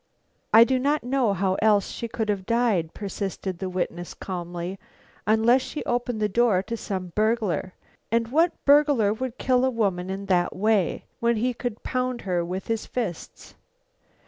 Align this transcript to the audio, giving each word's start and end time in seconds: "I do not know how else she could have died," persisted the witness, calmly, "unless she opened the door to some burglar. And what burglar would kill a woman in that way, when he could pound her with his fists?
"I 0.51 0.63
do 0.63 0.79
not 0.79 1.03
know 1.03 1.31
how 1.33 1.57
else 1.61 1.91
she 1.91 2.07
could 2.07 2.27
have 2.29 2.47
died," 2.47 2.91
persisted 2.95 3.59
the 3.59 3.69
witness, 3.69 4.15
calmly, 4.15 4.79
"unless 5.27 5.61
she 5.61 5.85
opened 5.85 6.19
the 6.19 6.27
door 6.27 6.63
to 6.63 6.75
some 6.75 7.11
burglar. 7.13 7.75
And 8.11 8.29
what 8.29 8.65
burglar 8.65 9.13
would 9.13 9.37
kill 9.37 9.63
a 9.63 9.69
woman 9.69 10.09
in 10.09 10.25
that 10.25 10.55
way, 10.55 11.05
when 11.19 11.35
he 11.35 11.53
could 11.53 11.83
pound 11.83 12.21
her 12.21 12.43
with 12.43 12.65
his 12.65 12.87
fists? 12.87 13.53